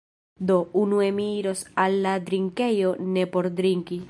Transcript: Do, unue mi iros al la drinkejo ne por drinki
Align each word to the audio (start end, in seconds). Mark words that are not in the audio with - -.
Do, 0.49 0.55
unue 0.83 1.09
mi 1.19 1.27
iros 1.43 1.63
al 1.85 2.01
la 2.07 2.15
drinkejo 2.31 2.97
ne 3.15 3.27
por 3.37 3.55
drinki 3.63 3.99